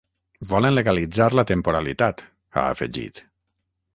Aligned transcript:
Volen 0.51 0.73
legalitzar 0.77 1.27
la 1.39 1.43
temporalitat, 1.51 2.25
ha 2.57 2.65
afegit. 2.73 3.25